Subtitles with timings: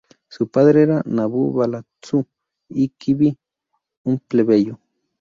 [0.29, 3.37] Su padre era Nabû-balatsu-iqbi,
[4.05, 4.79] un plebeyo.